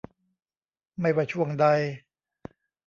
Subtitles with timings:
[0.99, 1.65] ไม่ว่าช่วงใด